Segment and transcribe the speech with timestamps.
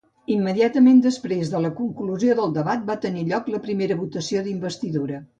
[0.35, 5.21] Immediatament després de la conclusió del debat, va tenir lloc la primera votació d'investidura.